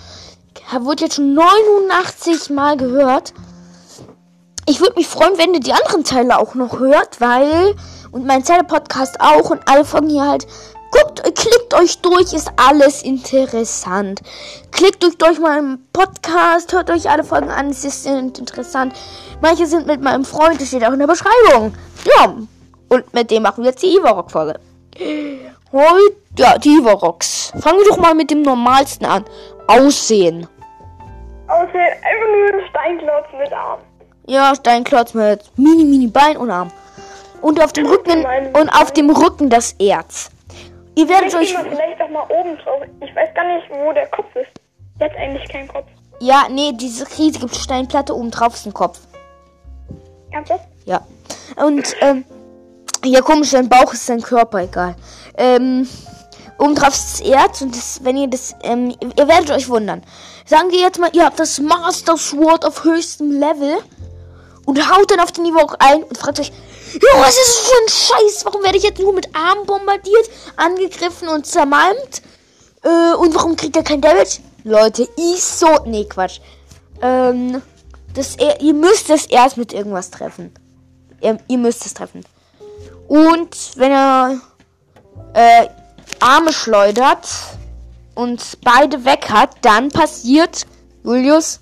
wurde 0.79 1.05
jetzt 1.05 1.17
schon 1.17 1.35
89 1.35 2.51
Mal 2.51 2.77
gehört. 2.77 3.33
Ich 4.67 4.81
würde 4.81 4.95
mich 4.97 5.09
freuen, 5.09 5.39
wenn 5.39 5.55
ihr 5.55 5.61
die 5.61 5.73
anderen 5.73 6.05
Teile 6.05 6.39
auch 6.39 6.55
noch 6.55 6.79
hört, 6.79 7.21
weil. 7.21 7.75
Und 8.13 8.27
mein 8.27 8.45
Zelle-Podcast 8.45 9.21
auch 9.21 9.51
und 9.51 9.61
alle 9.69 9.85
Folgen 9.85 10.11
hier 10.11 10.27
halt. 10.27 10.47
Guckt, 10.91 11.23
klickt 11.37 11.75
euch 11.75 12.01
durch, 12.01 12.33
ist 12.33 12.51
alles 12.57 13.03
interessant. 13.03 14.21
Klickt 14.73 15.05
euch 15.05 15.17
durch 15.19 15.39
meinen 15.39 15.87
Podcast, 15.93 16.73
hört 16.73 16.91
euch 16.91 17.09
alle 17.09 17.23
Folgen 17.23 17.49
an, 17.49 17.71
es 17.71 17.85
ist 17.85 18.07
interessant. 18.07 18.95
Manche 19.41 19.67
sind 19.67 19.87
mit 19.87 20.01
meinem 20.01 20.25
Freund, 20.25 20.61
das 20.61 20.69
steht 20.69 20.85
auch 20.85 20.93
in 20.93 20.99
der 20.99 21.07
Beschreibung. 21.07 21.75
Ja, 22.05 22.35
und 22.89 23.15
mit 23.15 23.31
dem 23.31 23.45
machen 23.45 23.63
wir 23.63 23.71
jetzt 23.71 23.83
die 23.85 23.97
Ivarok-Folge. 23.97 24.59
Heute, 25.73 26.17
ja, 26.37 26.59
die 26.59 26.79
Ivaroks. 26.79 27.53
Fangen 27.61 27.79
wir 27.79 27.87
doch 27.89 27.99
mal 27.99 28.15
mit 28.15 28.31
dem 28.33 28.43
normalsten 28.43 29.07
an. 29.07 29.25
Aussehen. 29.69 30.49
Außer 31.47 31.79
einfach 31.79 32.29
nur 32.35 32.61
ein 32.61 32.69
Steinklotz 32.69 33.27
mit 33.39 33.53
Arm. 33.53 33.79
Ja, 34.27 34.55
Steinklotz 34.55 35.15
mit 35.15 35.43
mini, 35.57 35.85
mini 35.85 36.07
Bein 36.07 36.37
und 36.37 36.51
Arm. 36.51 36.71
Und 37.43 37.63
auf 37.63 37.73
dem 37.73 37.87
Rücken 37.87 38.27
und 38.53 38.69
auf 38.69 38.93
dem 38.93 39.11
Rücken 39.11 39.49
das 39.49 39.73
Erz. 39.79 40.31
Ihr 40.95 41.09
werdet 41.09 41.35
euch 41.35 41.57
vielleicht 41.57 42.01
auch 42.03 42.11
mal 42.11 42.25
oben 42.29 42.59
drauf. 42.59 42.83
Ich 43.01 43.15
weiß 43.17 43.35
gar 43.35 43.45
nicht, 43.45 43.67
wo 43.71 43.93
der 43.93 44.07
Kopf 44.09 44.35
ist. 44.37 44.51
Der 44.99 45.09
hat 45.09 45.17
eigentlich 45.17 45.49
keinen 45.49 45.69
Kopf. 45.69 45.87
Ja, 46.21 46.47
nee, 46.51 46.73
diese 46.75 47.07
riesige 47.19 47.49
Steinplatte 47.55 48.15
oben 48.15 48.31
drauf 48.31 48.55
ist 48.55 48.67
ein 48.67 48.75
Kopf. 48.75 49.01
Ernsthaft? 50.31 50.65
Ja. 50.85 51.01
Und, 51.57 51.97
ähm, 52.03 52.25
ja, 53.05 53.23
komisch, 53.23 53.51
dein 53.51 53.69
Bauch 53.69 53.93
ist 53.95 54.09
dein 54.09 54.21
Körper, 54.21 54.59
egal. 54.59 54.95
Ähm, 55.39 55.89
oben 56.59 56.75
drauf 56.75 56.91
ist 56.91 57.21
das 57.21 57.27
Erz 57.27 57.63
und 57.63 57.75
das, 57.75 58.05
wenn 58.05 58.19
ihr 58.19 58.29
das, 58.29 58.55
ähm, 58.63 58.95
ihr 59.01 59.29
werdet 59.29 59.51
euch 59.51 59.69
wundern. 59.71 60.03
Sagen 60.45 60.71
wir 60.71 60.81
jetzt 60.81 60.99
mal, 60.99 61.11
ihr 61.15 61.25
habt 61.25 61.41
das 61.41 61.59
Master 61.59 62.19
Sword 62.19 62.67
auf 62.67 62.85
höchstem 62.85 63.31
Level 63.31 63.79
und 64.67 64.91
haut 64.91 65.11
dann 65.11 65.21
auf 65.21 65.33
den 65.33 65.45
Niveau 65.45 65.71
ein 65.79 66.03
und 66.03 66.19
fragt 66.19 66.41
euch, 66.41 66.53
Jo, 66.93 67.21
was 67.21 67.39
ist 67.39 67.39
das 67.39 67.69
für 67.69 67.83
ein 67.83 67.89
Scheiß? 67.89 68.45
Warum 68.45 68.63
werde 68.65 68.77
ich 68.77 68.83
jetzt 68.83 68.99
nur 68.99 69.13
mit 69.13 69.29
Armen 69.35 69.65
bombardiert, 69.65 70.29
angegriffen 70.57 71.29
und 71.29 71.47
zermalmt? 71.47 72.23
Äh, 72.83 73.15
und 73.15 73.35
warum 73.35 73.55
kriegt 73.55 73.77
er 73.77 73.85
kein 73.85 74.01
Damage? 74.01 74.41
Leute, 74.65 75.09
ich 75.17 75.43
so. 75.43 75.69
Nee, 75.85 76.05
Quatsch. 76.05 76.41
Ähm, 77.01 77.63
das, 78.15 78.37
ihr 78.61 78.75
müsst 78.75 79.09
es 79.09 79.27
erst 79.27 79.57
mit 79.57 79.73
irgendwas 79.73 80.11
treffen. 80.11 80.53
Ihr, 81.21 81.39
ihr 81.47 81.59
müsst 81.59 81.87
es 81.87 81.95
treffen. 81.95 82.25
Und 83.07 83.57
wenn 83.77 83.93
er 83.93 84.41
äh, 85.35 85.69
Arme 86.19 86.53
schleudert 86.53 87.29
und 88.15 88.59
beide 88.65 89.05
weg 89.05 89.31
hat, 89.31 89.57
dann 89.63 89.91
passiert, 89.91 90.67
Julius, 91.05 91.61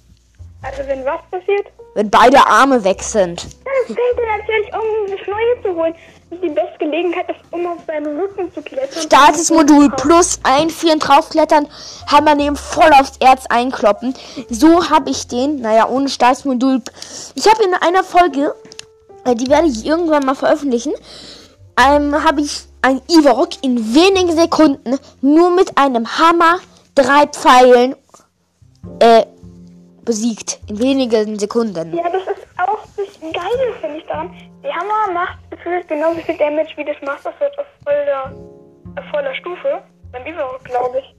Also 0.63 0.89
wenn 0.89 1.05
was 1.05 1.21
passiert, 1.31 1.67
wenn 1.99 2.11
beide 2.11 2.47
Arme 2.47 2.85
weg 2.85 3.03
sind. 3.03 3.41
fällt 3.41 3.99
er 3.99 4.39
natürlich 4.39 4.73
um, 4.73 5.11
das 5.11 5.27
Neue 5.27 5.63
zu 5.63 5.75
holen. 5.75 5.95
Das 6.31 6.39
ist 6.39 6.45
die 6.45 6.55
beste 6.55 6.79
Gelegenheit, 6.79 7.29
ist, 7.29 7.41
um 7.51 7.67
auf 7.67 7.79
seinen 7.89 8.21
Rücken 8.21 8.55
zu 8.55 8.63
klettern. 8.63 9.03
Statusmodul 9.03 9.91
plus 9.97 10.39
einführen, 10.45 11.01
draufklettern, 11.01 11.67
Hammer 12.07 12.37
nehmen, 12.37 12.55
voll 12.55 12.93
aufs 13.01 13.17
Erz 13.19 13.47
einkloppen. 13.49 14.15
So 14.49 14.89
habe 14.89 15.11
ich 15.11 15.27
den, 15.27 15.61
naja, 15.61 15.89
ohne 15.89 16.09
Statusmodul. 16.09 16.83
Ich 17.35 17.49
habe 17.51 17.65
in 17.65 17.75
einer 17.75 18.05
Folge, 18.05 18.55
äh, 19.25 19.35
die 19.35 19.49
werde 19.49 19.67
ich 19.67 19.85
irgendwann 19.85 20.25
mal 20.25 20.37
veröffentlichen, 20.37 20.93
ähm, 21.85 22.15
habe 22.23 22.43
ich 22.43 22.61
ein 22.81 23.01
Ivorok 23.09 23.51
in 23.63 23.93
wenigen 23.93 24.37
Sekunden 24.37 25.01
nur 25.21 25.51
mit 25.51 25.77
einem 25.77 26.07
Hammer, 26.17 26.61
drei 26.95 27.27
Pfeilen, 27.27 27.97
äh, 29.01 29.25
besiegt. 30.13 30.59
In 30.69 30.79
wenigen 30.79 31.39
Sekunden. 31.39 31.95
Ja, 31.95 32.09
das 32.09 32.23
ist 32.23 32.47
auch 32.57 32.79
das 32.97 33.21
Geile, 33.21 33.75
finde 33.81 33.99
ich 33.99 34.07
daran. 34.07 34.31
Der 34.65 34.75
Hammer 34.75 35.13
macht 35.13 35.39
gefühlt 35.51 35.87
genauso 35.87 36.19
viel 36.23 36.37
Damage 36.39 36.71
wie 36.77 36.85
das 36.85 36.97
Master 37.05 37.33
Sword 37.39 37.59
auf 37.59 37.67
voller, 37.85 38.33
auf 38.97 39.05
voller 39.11 39.35
Stufe. 39.35 39.83
Beim 40.11 40.25
Überrock, 40.27 40.65
glaube 40.65 40.99
ich. 41.01 41.15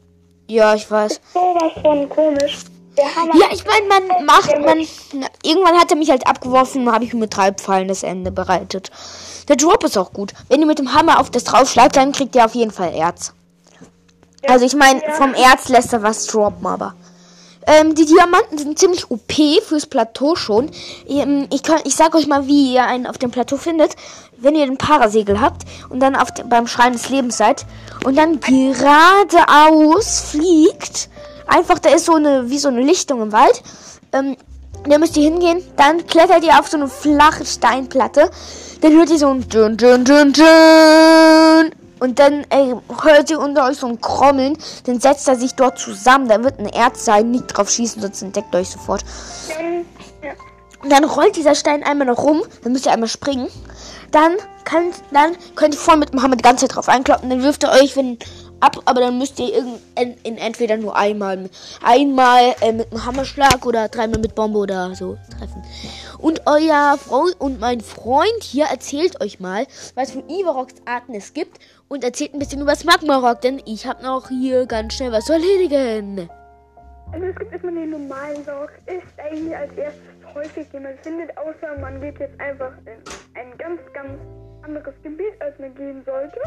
Ja, 0.55 0.73
ich 0.73 0.89
weiß. 0.89 1.21
Sowas 1.33 1.71
von 1.83 2.09
komisch. 2.09 2.57
Ja, 2.97 3.45
ich 3.51 3.63
meine, 3.65 3.85
man 3.87 4.25
macht, 4.25 4.49
man, 4.59 4.85
na, 5.13 5.27
irgendwann 5.43 5.79
hat 5.79 5.91
er 5.91 5.95
mich 5.97 6.09
halt 6.09 6.25
abgeworfen, 6.27 6.91
habe 6.91 7.05
ich 7.05 7.13
mit 7.13 7.37
drei 7.37 7.51
Pfeilen 7.53 7.87
das 7.87 8.01
Ende 8.03 8.31
bereitet. 8.31 8.89
Der 9.47 9.55
Drop 9.55 9.83
ist 9.83 9.97
auch 9.97 10.11
gut. 10.11 10.33
Wenn 10.49 10.59
ihr 10.61 10.65
mit 10.65 10.79
dem 10.79 10.93
Hammer 10.93 11.19
auf 11.19 11.29
das 11.29 11.43
draufschlagt, 11.43 11.95
dann 11.95 12.11
kriegt 12.11 12.35
ihr 12.35 12.43
auf 12.43 12.55
jeden 12.55 12.71
Fall 12.71 12.93
Erz. 12.93 13.33
Also 14.47 14.65
ich 14.65 14.75
meine, 14.75 15.01
Ja. 15.01 15.11
vom 15.13 15.33
Erz 15.35 15.69
lässt 15.69 15.93
er 15.93 16.01
was 16.03 16.25
droppen, 16.25 16.65
aber. 16.65 16.95
Ähm, 17.69 17.93
die 17.93 18.05
Diamanten 18.05 18.57
sind 18.57 18.79
ziemlich 18.79 19.11
OP 19.11 19.31
fürs 19.63 19.85
Plateau 19.85 20.35
schon. 20.35 20.71
Ähm, 21.07 21.47
ich, 21.53 21.61
ich 21.83 21.95
sag 21.95 22.15
euch 22.15 22.25
mal, 22.25 22.47
wie 22.47 22.73
ihr 22.73 22.83
einen 22.83 23.05
auf 23.05 23.19
dem 23.19 23.29
Plateau 23.29 23.57
findet. 23.57 23.95
Wenn 24.37 24.55
ihr 24.55 24.65
den 24.65 24.77
Parasegel 24.77 25.39
habt 25.39 25.63
und 25.89 25.99
dann 25.99 26.15
auf 26.15 26.29
beim 26.45 26.65
Schrein 26.65 26.93
des 26.93 27.09
Lebens 27.09 27.37
seid 27.37 27.65
und 28.05 28.17
dann 28.17 28.39
geradeaus 28.39 30.21
fliegt. 30.31 31.09
Einfach, 31.45 31.77
da 31.77 31.89
ist 31.89 32.05
so 32.05 32.15
eine, 32.15 32.49
wie 32.49 32.57
so 32.57 32.69
eine 32.69 32.81
Lichtung 32.81 33.21
im 33.21 33.31
Wald. 33.31 33.61
Ähm, 34.13 34.35
da 34.87 34.97
müsst 34.97 35.15
ihr 35.17 35.23
hingehen. 35.23 35.61
Dann 35.75 36.07
klettert 36.07 36.43
ihr 36.43 36.59
auf 36.59 36.69
so 36.69 36.77
eine 36.77 36.87
flache 36.87 37.45
Steinplatte. 37.45 38.31
Dann 38.81 38.93
hört 38.93 39.11
ihr 39.11 39.19
so 39.19 39.27
ein 39.27 39.47
dün, 39.47 39.77
dün, 39.77 40.05
dün, 40.05 40.33
dün. 40.33 41.88
Und 41.99 42.19
dann 42.19 42.45
ey, 42.49 42.75
hört 43.01 43.29
ihr 43.29 43.39
unter 43.39 43.67
euch 43.67 43.77
so 43.77 43.87
ein 43.87 43.99
Krommeln. 43.99 44.57
Dann 44.85 44.99
setzt 44.99 45.27
er 45.27 45.35
sich 45.35 45.55
dort 45.55 45.79
zusammen. 45.79 46.27
Da 46.27 46.43
wird 46.43 46.59
ein 46.59 46.67
Erz 46.67 47.05
sein. 47.05 47.31
Nicht 47.31 47.47
drauf 47.47 47.69
schießen, 47.69 48.01
sonst 48.01 48.21
entdeckt 48.21 48.55
euch 48.55 48.69
sofort. 48.69 49.03
Und 50.81 50.91
dann 50.91 51.03
rollt 51.03 51.35
dieser 51.35 51.55
Stein 51.55 51.83
einmal 51.83 52.07
noch 52.07 52.23
rum. 52.23 52.41
Dann 52.63 52.71
müsst 52.71 52.85
ihr 52.85 52.91
einmal 52.91 53.09
springen. 53.09 53.49
Dann, 54.11 54.37
kann, 54.63 54.91
dann 55.11 55.35
könnt 55.55 55.75
ihr 55.75 55.79
voll 55.79 55.97
mit 55.97 56.13
dem 56.13 56.21
Hammer 56.21 56.35
die 56.35 56.41
ganze 56.41 56.67
Zeit 56.67 56.75
drauf 56.75 56.89
einkloppen. 56.89 57.29
Dann 57.29 57.43
wirft 57.43 57.63
er 57.63 57.73
euch 57.73 57.95
wenn, 57.95 58.17
ab. 58.59 58.79
Aber 58.85 59.01
dann 59.01 59.17
müsst 59.17 59.39
ihr 59.39 59.53
irgend, 59.53 59.79
in, 59.99 60.15
in 60.23 60.37
entweder 60.37 60.77
nur 60.77 60.95
einmal, 60.95 61.49
einmal 61.83 62.55
äh, 62.61 62.71
mit 62.71 62.91
einem 62.91 63.05
Hammerschlag 63.05 63.65
oder 63.65 63.89
dreimal 63.89 64.19
mit 64.19 64.35
Bombe 64.35 64.59
oder 64.59 64.95
so 64.95 65.17
treffen. 65.37 65.63
Und 66.21 66.41
euer 66.45 66.97
Freund 66.97 67.39
und 67.39 67.59
mein 67.61 67.79
Freund 67.79 68.43
hier 68.43 68.65
erzählt 68.65 69.21
euch 69.21 69.39
mal, 69.39 69.65
was 69.95 70.11
für 70.11 70.23
Ivaroks 70.27 70.75
Arten 70.85 71.15
es 71.15 71.33
gibt. 71.33 71.59
Und 71.87 72.03
erzählt 72.03 72.33
ein 72.33 72.39
bisschen 72.39 72.61
über 72.61 72.71
das 72.71 72.83
Magmarock. 72.83 73.41
Denn 73.41 73.61
ich 73.65 73.87
habe 73.87 74.03
noch 74.03 74.27
hier 74.27 74.65
ganz 74.65 74.95
schnell 74.95 75.11
was 75.11 75.25
zu 75.25 75.33
erledigen. 75.33 76.29
Also 77.11 77.25
es 77.25 77.35
gibt 77.37 77.51
erstmal 77.53 77.73
den 77.73 77.89
normalen 77.91 78.43
Sorg. 78.43 78.71
Ist 78.85 79.07
eigentlich 79.17 79.55
als 79.55 79.73
erstes 79.73 80.01
häufig, 80.35 80.69
den 80.71 80.83
man 80.83 80.97
findet, 81.01 81.35
außer 81.37 81.79
man 81.79 81.99
geht 82.01 82.19
jetzt 82.19 82.39
einfach 82.39 82.73
in 82.85 83.01
ein 83.39 83.57
ganz, 83.57 83.79
ganz 83.93 84.19
anderes 84.61 84.93
Gebiet, 85.01 85.33
als 85.39 85.57
man 85.57 85.73
gehen 85.73 86.03
sollte. 86.05 86.39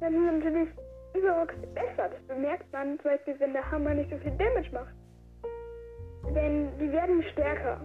Dann 0.00 0.12
sind 0.12 0.38
natürlich 0.38 0.68
Überrocks 1.14 1.54
besser. 1.74 2.08
Das 2.10 2.20
bemerkt 2.26 2.64
man 2.72 2.98
zum 3.00 3.10
Beispiel, 3.12 3.36
wenn 3.38 3.52
der 3.52 3.70
Hammer 3.70 3.94
nicht 3.94 4.10
so 4.10 4.16
viel 4.18 4.32
Damage 4.32 4.70
macht. 4.72 4.94
Denn 6.34 6.68
die 6.78 6.90
werden 6.90 7.22
stärker. 7.32 7.80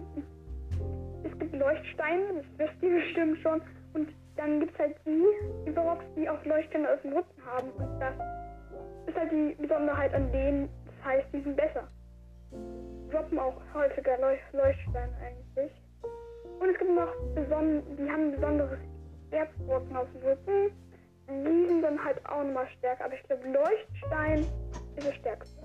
Es 1.24 1.38
gibt 1.38 1.54
Leuchtsteine, 1.54 2.26
das 2.34 2.44
wisst 2.58 2.82
ihr 2.82 2.94
bestimmt 2.94 3.38
schon. 3.42 3.60
Und 3.94 4.08
dann 4.36 4.60
gibt 4.60 4.72
es 4.74 4.78
halt 4.78 4.96
die 5.06 5.68
Überrocks, 5.68 6.04
die 6.16 6.28
auch 6.28 6.44
Leuchtsteine 6.44 6.90
aus 6.90 7.00
dem 7.02 7.12
Rücken 7.12 7.46
haben. 7.46 7.70
Und 7.70 8.00
das 8.00 8.14
ist 9.06 9.16
halt 9.16 9.32
die 9.32 9.54
Besonderheit 9.60 10.12
an 10.14 10.30
denen. 10.32 10.68
Das 10.86 11.12
heißt, 11.12 11.26
die 11.32 11.40
sind 11.40 11.56
besser. 11.56 11.88
Droppen 13.10 13.38
auch 13.38 13.60
häufiger 13.72 14.18
Leuch 14.18 14.40
Leuchtsteine 14.52 15.12
eigentlich. 15.24 15.72
Und 16.60 16.68
es 16.68 16.78
gibt 16.78 16.90
noch 16.90 17.14
beson 17.34 17.82
die 17.96 18.10
haben 18.10 18.28
ein 18.28 18.32
besonderes 18.32 18.78
Erzbrocken 19.30 19.96
auf 19.96 20.06
dem 20.12 20.28
Rücken. 20.28 20.70
Die 21.28 21.66
sind 21.68 21.82
dann 21.82 22.04
halt 22.04 22.24
auch 22.26 22.44
nochmal 22.44 22.68
stärker. 22.78 23.06
Aber 23.06 23.14
ich 23.14 23.22
glaube, 23.24 23.48
Leuchtstein 23.48 24.40
ist 24.96 25.08
das 25.08 25.14
stärkste. 25.16 25.62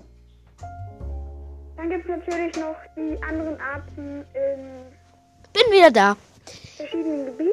Dann 1.76 1.90
gibt 1.90 2.04
es 2.04 2.10
natürlich 2.10 2.56
noch 2.56 2.76
die 2.96 3.22
anderen 3.22 3.58
Arten 3.60 4.24
in 4.34 4.99
Bin 5.64 5.72
wieder 5.72 5.90
da. 5.90 6.16
verschiedenen 6.76 7.26
Gebieten. 7.26 7.52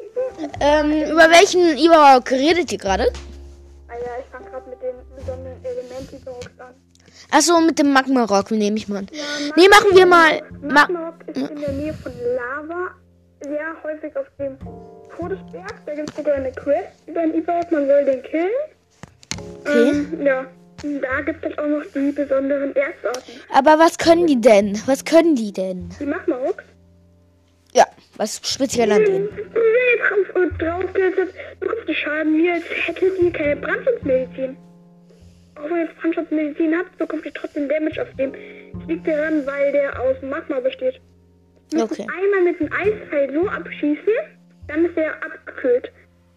Ähm, 0.59 0.91
über 1.11 1.29
welchen 1.29 1.77
Ivarok 1.77 2.31
redet 2.31 2.71
ihr 2.71 2.77
gerade? 2.77 3.11
Ah 3.89 3.93
ja, 3.93 4.11
ich 4.19 4.25
fange 4.31 4.49
gerade 4.49 4.69
mit 4.69 4.81
den 4.81 4.95
besonderen 5.15 5.63
Elementi-Dogs 5.63 6.59
an. 6.59 6.73
Achso, 7.31 7.59
mit 7.59 7.79
dem 7.79 7.91
Magmarock 7.91 8.51
nehme 8.51 8.77
ich 8.77 8.87
mal 8.87 8.99
an. 8.99 9.07
Ja, 9.11 9.23
Nee, 9.57 9.67
machen 9.67 9.89
wir 9.93 10.05
mal. 10.05 10.41
Ma 10.61 10.87
Magmarok 10.87 11.15
ist 11.27 11.49
in 11.51 11.59
der 11.59 11.71
Nähe 11.73 11.93
von 11.93 12.11
Lava, 12.35 12.91
sehr 13.41 13.75
häufig 13.83 14.15
auf 14.15 14.27
dem 14.39 14.57
Todesberg. 15.17 15.73
Da 15.85 15.95
gibt 15.95 16.09
es 16.09 16.15
sogar 16.15 16.35
eine 16.35 16.51
Quest 16.51 16.93
über 17.07 17.21
den 17.21 17.33
Ibarok, 17.35 17.71
man 17.71 17.87
soll 17.87 18.05
den 18.05 18.23
killen. 18.23 18.49
Okay. 19.61 19.89
Ähm, 19.89 20.25
ja, 20.25 20.45
da 21.01 21.21
gibt 21.21 21.43
es 21.45 21.57
auch 21.57 21.67
noch 21.67 21.83
die 21.93 22.11
besonderen 22.11 22.73
Erzarten. 22.75 23.31
aber 23.53 23.79
was 23.79 23.97
können 23.97 24.27
die 24.27 24.39
denn? 24.39 24.79
Was 24.85 25.03
können 25.03 25.35
die 25.35 25.51
denn? 25.51 25.89
Die 25.99 26.05
Magmaroks. 26.05 26.63
Was 28.17 28.41
speziell 28.43 28.91
an 28.91 29.03
denen? 29.03 29.29
Drauf, 30.59 30.81
und 30.81 30.93
bekommst 31.59 31.87
du 31.87 31.93
Schaden, 31.93 32.37
wie 32.37 32.49
als 32.49 32.63
hättet 32.69 33.19
ihr 33.21 33.31
keine 33.31 33.55
Brandschutzmedizin. 33.57 34.57
Auch 35.55 35.69
wenn 35.69 35.87
ihr 35.87 35.89
Brandschutzmedizin 36.01 36.75
habt, 36.77 36.97
bekommt 36.97 37.25
ihr 37.25 37.33
trotzdem 37.33 37.69
Damage 37.69 38.01
auf 38.01 38.09
dem. 38.17 38.31
Das 38.31 38.87
liegt 38.87 39.07
daran, 39.07 39.45
weil 39.45 39.71
der 39.71 39.99
aus 40.01 40.15
Magma 40.21 40.59
besteht. 40.59 40.99
Ihr 41.73 41.83
Okay. 41.83 42.05
einmal 42.07 42.41
mit 42.43 42.59
dem 42.59 42.69
Eispfeil 42.71 43.33
so 43.33 43.47
abschießen, 43.47 44.13
dann 44.67 44.85
ist 44.85 44.97
er 44.97 45.13
abgekühlt. 45.23 45.91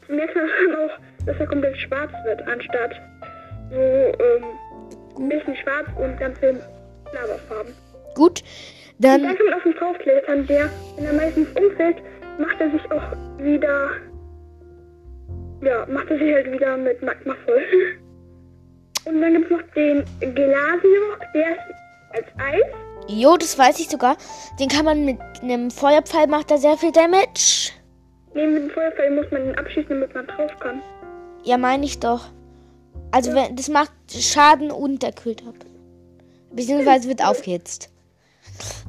Zum 0.06 0.16
man 0.16 0.26
dann 0.34 0.76
auch, 0.76 1.26
dass 1.26 1.38
er 1.38 1.46
komplett 1.46 1.76
schwarz 1.76 2.10
wird, 2.24 2.42
anstatt 2.48 2.92
so 3.70 3.76
ähm, 3.76 4.44
ein 5.18 5.28
bisschen 5.28 5.56
schwarz 5.56 5.86
und 5.96 6.18
ganz 6.18 6.38
viel 6.40 6.60
Lavafarben. 7.12 7.72
Gut, 8.14 8.42
dann 9.00 9.22
dann. 9.22 9.36
kann 9.36 9.46
man 9.46 9.54
auf 9.54 9.66
ihn 9.66 9.74
draufklettern, 9.74 10.46
der, 10.46 10.70
wenn 10.96 11.04
er 11.06 11.12
meistens 11.12 11.48
umfällt, 11.50 11.96
macht 12.38 12.60
er 12.60 12.70
sich 12.70 12.90
auch 12.90 13.12
wieder, 13.38 13.90
ja, 15.62 15.86
macht 15.86 16.10
er 16.10 16.18
sich 16.18 16.34
halt 16.34 16.52
wieder 16.52 16.76
mit 16.76 17.02
Magma 17.02 17.34
voll. 17.44 17.62
Und 19.06 19.20
dann 19.20 19.32
gibt 19.32 19.46
es 19.46 19.50
noch 19.50 19.62
den 19.74 20.04
Gelasiok, 20.34 21.20
der 21.34 21.50
ist 21.52 21.74
als 22.12 22.26
Eis. 22.38 22.62
Jo, 23.08 23.36
das 23.36 23.58
weiß 23.58 23.80
ich 23.80 23.88
sogar. 23.88 24.16
Den 24.58 24.68
kann 24.68 24.84
man 24.84 25.04
mit 25.04 25.18
einem 25.42 25.70
Feuerpfeil 25.70 26.26
macht 26.26 26.50
er 26.50 26.58
sehr 26.58 26.76
viel 26.76 26.92
Damage. 26.92 27.72
Neben 28.34 28.54
dem 28.54 28.70
Feuerfall 28.70 29.10
muss 29.10 29.30
man 29.30 29.46
ihn 29.46 29.54
abschießen, 29.56 29.88
damit 29.88 30.14
man 30.14 30.26
drauf 30.26 30.50
kann. 30.60 30.82
Ja, 31.42 31.56
meine 31.56 31.84
ich 31.84 31.98
doch. 31.98 32.26
Also 33.10 33.34
wenn 33.34 33.56
das 33.56 33.68
macht 33.68 33.92
Schaden 34.10 34.70
und 34.70 35.02
er 35.02 35.12
kühlt 35.12 35.42
ab. 35.46 35.54
Beziehungsweise 36.52 37.08
wird 37.08 37.24
aufgehitzt. 37.24 37.90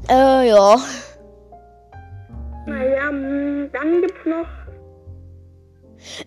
Äh, 0.09 0.49
ja. 0.49 0.77
Naja, 2.67 3.09
hm, 3.09 3.69
dann 3.73 4.01
gibt's 4.01 4.25
noch. 4.25 4.47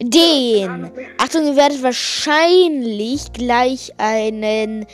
Den. 0.01 0.91
Achtung, 1.19 1.47
ihr 1.47 1.57
werdet 1.57 1.83
wahrscheinlich 1.83 3.33
gleich 3.33 3.93
einen. 3.99 4.87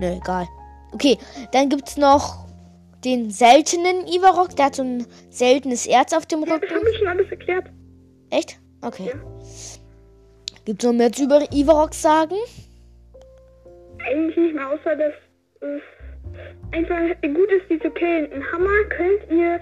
Ne, 0.00 0.16
egal. 0.22 0.46
Okay, 0.92 1.18
dann 1.52 1.68
gibt's 1.68 1.96
noch 1.96 2.46
den 3.04 3.30
seltenen 3.30 4.06
Ivarok. 4.06 4.54
Der 4.56 4.66
hat 4.66 4.76
so 4.76 4.82
ein 4.82 5.06
seltenes 5.30 5.86
Erz 5.86 6.12
auf 6.12 6.26
dem 6.26 6.40
Ja, 6.40 6.58
das 6.58 6.62
Rücken. 6.62 6.74
habe 6.76 6.90
ich 6.90 6.98
schon 6.98 7.08
alles 7.08 7.30
erklärt. 7.30 7.66
Echt? 8.30 8.58
Okay. 8.82 9.12
Ja. 9.12 9.20
Gibt's 10.64 10.84
noch 10.84 10.92
mehr 10.92 11.12
zu 11.12 11.24
über 11.24 11.40
Ivarok 11.52 11.94
sagen? 11.94 12.34
Eigentlich 13.98 14.36
nicht 14.36 14.54
mehr, 14.54 14.68
außer 14.68 14.96
dass 14.96 15.12
es 15.60 15.82
einfach 16.72 17.20
gut 17.22 17.50
ist, 17.52 17.68
die 17.70 17.78
zu 17.78 17.90
killen. 17.90 18.30
Ein 18.32 18.52
Hammer 18.52 18.84
könnt 18.90 19.30
ihr 19.30 19.60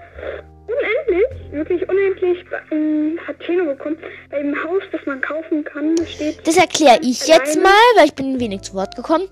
unendlich, 0.67 1.51
wirklich 1.51 1.89
unendlich 1.89 2.45
in 2.71 3.19
Hateno 3.25 3.65
bekommen. 3.65 3.97
Bei 4.29 4.41
dem 4.41 4.55
Haus, 4.63 4.83
das 4.91 5.01
man 5.05 5.21
kaufen 5.21 5.63
kann, 5.63 5.95
steht. 6.07 6.45
Das 6.45 6.57
erkläre 6.57 6.99
ich 7.01 7.27
jetzt 7.27 7.61
mal, 7.61 7.71
weil 7.97 8.05
ich 8.05 8.15
bin 8.15 8.39
wenig 8.39 8.61
zu 8.61 8.73
Wort 8.73 8.95
gekommen. 8.95 9.27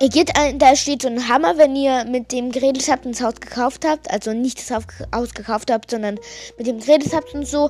Ihr 0.00 0.10
geht 0.10 0.30
da 0.58 0.76
steht 0.76 1.02
so 1.02 1.08
ein 1.08 1.28
Hammer, 1.28 1.58
wenn 1.58 1.74
ihr 1.74 2.04
mit 2.04 2.30
dem 2.30 2.52
geredet 2.52 2.88
habt 2.88 3.04
und 3.04 3.16
das 3.16 3.20
Haus 3.20 3.34
gekauft 3.40 3.84
habt, 3.84 4.08
also 4.12 4.32
nicht 4.32 4.58
das 4.58 4.70
Haus 5.12 5.34
gekauft 5.34 5.72
habt, 5.72 5.90
sondern 5.90 6.20
mit 6.56 6.68
dem 6.68 6.78
geredet 6.78 7.12
habt 7.12 7.34
und 7.34 7.48
so, 7.48 7.68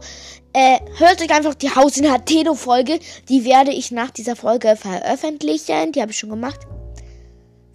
äh, 0.53 0.79
hört 0.99 1.23
euch 1.23 1.31
einfach 1.35 1.55
die 1.55 1.75
Haus 1.75 1.97
in 1.97 2.11
Hateno 2.11 2.55
Folge, 2.55 2.99
die 3.31 3.47
werde 3.47 3.71
ich 3.71 3.93
nach 3.93 4.11
dieser 4.11 4.37
Folge 4.37 4.77
veröffentlichen, 4.77 5.93
die 5.93 6.03
habe 6.03 6.11
ich 6.11 6.19
schon 6.19 6.29
gemacht. 6.29 6.67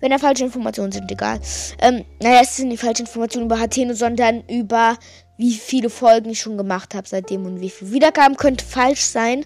Wenn 0.04 0.12
da 0.12 0.18
falsche 0.18 0.44
Informationen 0.44 0.92
sind, 0.92 1.10
egal. 1.10 1.40
Ähm, 1.80 2.04
naja, 2.22 2.42
es 2.42 2.58
sind 2.58 2.70
die 2.70 2.76
falschen 2.76 3.06
Informationen 3.06 3.46
über 3.46 3.58
Hateno, 3.58 3.94
sondern 3.94 4.44
über 4.50 4.98
wie 5.38 5.54
viele 5.54 5.90
Folgen 5.90 6.32
ich 6.32 6.42
schon 6.42 6.58
gemacht 6.58 6.94
habe 6.94 7.08
seitdem 7.08 7.46
und 7.46 7.62
wie 7.62 7.70
viele 7.70 7.92
Wiedergaben 7.92 8.36
könnte 8.36 8.66
falsch 8.66 9.00
sein. 9.00 9.46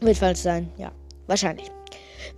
Wird 0.00 0.16
falsch 0.16 0.38
sein, 0.38 0.70
ja. 0.78 0.90
Wahrscheinlich. 1.26 1.70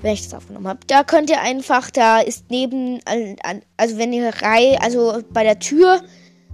Wenn 0.00 0.14
ich 0.14 0.24
das 0.24 0.34
aufgenommen 0.34 0.66
habe. 0.66 0.80
Da 0.88 1.04
könnt 1.04 1.30
ihr 1.30 1.40
einfach, 1.40 1.88
da 1.92 2.18
ist 2.18 2.46
neben, 2.50 2.98
also 3.76 3.96
wenn 3.96 4.12
ihr 4.12 4.32
rein, 4.42 4.78
also 4.80 5.22
bei 5.30 5.44
der 5.44 5.60
Tür 5.60 6.00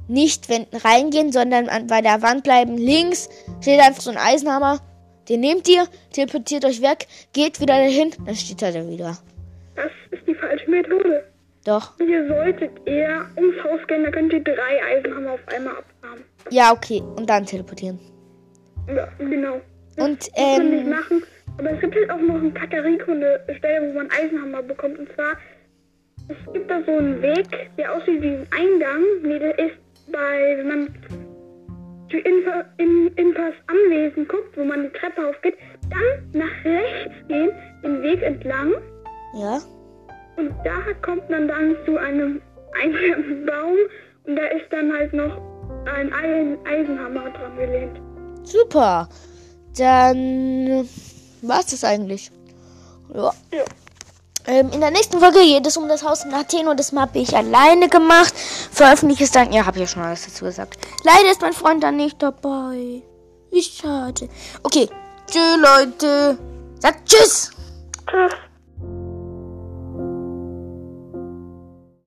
nicht 0.09 0.47
reingehen, 0.51 1.33
sondern 1.33 1.87
bei 1.87 2.03
der 2.03 2.21
Wand 2.21 2.45
bleiben. 2.45 2.77
Links 2.77 3.31
steht 3.63 3.81
einfach 3.81 4.03
so 4.03 4.11
ein 4.11 4.19
Eisenhammer. 4.19 4.79
Den 5.27 5.41
nehmt 5.41 5.67
ihr, 5.71 5.89
teleportiert 6.13 6.67
euch 6.67 6.83
weg, 6.83 7.07
geht 7.33 7.63
wieder 7.63 7.79
dahin, 7.79 8.11
dann 8.27 8.37
steht 8.37 8.61
er 8.61 8.73
da 8.73 8.87
wieder. 8.87 9.17
Methode. 10.75 11.25
Doch. 11.65 11.99
Ihr 11.99 12.29
solltet 12.29 12.73
eher 12.87 13.25
ums 13.37 13.57
Haus 13.65 13.81
gehen, 13.89 14.05
da 14.05 14.11
könnt 14.11 14.33
ihr 14.33 14.45
drei 14.45 14.85
Eisenhammer 14.97 15.33
auf 15.33 15.49
einmal 15.49 15.75
abhaben. 15.77 16.25
Ja, 16.51 16.73
okay. 16.73 17.03
Und 17.17 17.29
dann 17.29 17.47
teleportieren. 17.47 17.99
Ja, 18.95 19.09
genau. 19.19 19.61
Das 19.97 20.07
Und, 20.07 20.19
muss 20.19 20.59
man 20.59 20.71
nicht 20.71 20.85
ähm, 20.85 20.91
machen. 20.91 21.23
Aber 21.57 21.71
es 21.71 21.81
gibt 21.81 21.95
halt 21.95 22.11
auch 22.11 22.21
noch 22.21 22.43
in 22.43 22.53
Katariko 22.53 23.13
eine 23.13 23.41
Stelle, 23.57 23.89
wo 23.89 23.95
man 23.95 24.11
Eisenhammer 24.11 24.63
bekommt. 24.63 24.99
Und 24.99 25.09
zwar, 25.15 25.37
es 26.29 26.53
gibt 26.53 26.71
da 26.71 26.83
so 26.85 26.93
einen 26.93 27.23
Weg, 27.23 27.47
der 27.79 27.95
aussieht 27.95 28.21
wie 28.21 28.29
ein 28.29 28.47
Eingang. 28.51 29.03
Nee, 29.23 29.39
der 29.39 29.59
ist 29.59 29.77
bei, 30.11 30.59
wenn 30.59 30.69
man 30.69 30.95
zu 32.11 32.19
Infa, 32.19 32.65
in, 32.79 33.09
Infas 33.17 33.55
Anwesen 33.67 34.29
guckt, 34.29 34.57
wo 34.57 34.65
man 34.65 34.83
die 34.83 34.99
Treppe 34.99 35.27
aufgeht, 35.27 35.57
dann 35.91 36.41
nach 36.41 36.65
rechts 36.65 37.15
gehen, 37.29 37.51
den 37.83 38.03
Weg 38.03 38.23
entlang. 38.23 38.73
Ja. 39.35 39.59
Und 40.37 40.55
da 40.65 40.93
kommt 41.03 41.29
man 41.31 41.49
dann 41.49 41.77
zu 41.85 41.97
einem 41.97 42.41
einsamen 42.81 43.47
Baum. 43.47 43.77
Und 44.25 44.37
da 44.37 44.47
ist 44.47 44.67
dann 44.71 44.93
halt 44.93 45.13
noch 45.13 45.41
ein 45.87 46.13
Eisen 46.13 46.59
Eisenhammer 46.67 47.31
dran 47.31 47.57
gelehnt. 47.57 48.01
Super. 48.43 49.09
Dann 49.77 50.89
war's 51.43 51.67
das 51.67 51.85
eigentlich. 51.85 52.31
Ja. 53.15 53.33
Ja. 53.53 53.65
Ähm, 54.47 54.71
in 54.73 54.81
der 54.81 54.91
nächsten 54.91 55.21
Folge 55.21 55.41
geht 55.41 55.67
es 55.67 55.77
um 55.77 55.89
das 55.89 56.05
Haus 56.05 56.25
in 56.25 56.35
Athen 56.35 56.69
und 56.69 56.79
das 56.79 56.93
habe 56.93 57.19
ich 57.19 57.35
alleine 57.35 57.89
gemacht. 57.89 58.35
Veröffentliche 58.37 59.25
es 59.25 59.31
dann. 59.31 59.53
Ja, 59.53 59.65
habe 59.65 59.81
ja 59.81 59.87
schon 59.87 60.03
alles 60.03 60.27
dazu 60.27 60.45
gesagt. 60.45 60.79
Leider 61.03 61.31
ist 61.31 61.41
mein 61.41 61.55
Freund 61.55 61.83
dann 61.83 61.97
nicht 61.97 62.23
dabei. 62.23 63.03
Wie 63.51 63.63
schade. 63.63 64.29
Okay. 64.63 64.89
Tschüss, 65.31 65.57
Leute. 65.57 66.39
Sagt 66.81 67.09
Tschüss. 67.09 67.51
Tschüss. 68.07 68.33